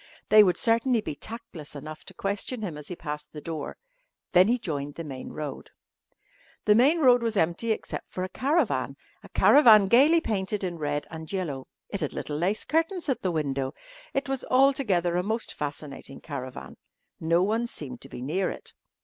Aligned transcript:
They 0.29 0.43
would 0.43 0.57
certainly 0.57 0.99
be 0.99 1.13
tactless 1.13 1.75
enough 1.75 2.03
to 2.05 2.15
question 2.15 2.63
him 2.63 2.75
as 2.75 2.87
he 2.87 2.95
passed 2.95 3.33
the 3.33 3.39
door. 3.39 3.77
Then 4.31 4.47
he 4.47 4.57
joined 4.57 4.95
the 4.95 5.03
main 5.03 5.29
road. 5.29 5.69
The 6.65 6.73
main 6.73 7.01
road 7.01 7.21
was 7.21 7.37
empty 7.37 7.71
except 7.71 8.11
for 8.11 8.23
a 8.23 8.29
caravan 8.29 8.97
a 9.21 9.29
caravan 9.29 9.85
gaily 9.85 10.19
painted 10.19 10.63
in 10.63 10.79
red 10.79 11.05
and 11.11 11.31
yellow. 11.31 11.67
It 11.89 12.01
had 12.01 12.13
little 12.13 12.37
lace 12.37 12.65
curtains 12.65 13.09
at 13.09 13.21
the 13.21 13.29
window. 13.31 13.75
It 14.11 14.27
was 14.27 14.43
altogether 14.49 15.17
a 15.17 15.21
most 15.23 15.53
fascinating 15.53 16.19
caravan. 16.19 16.77
No 17.19 17.43
one 17.43 17.67
seemed 17.67 18.01
to 18.01 18.09
be 18.09 18.23
near 18.23 18.49
it. 18.49 18.73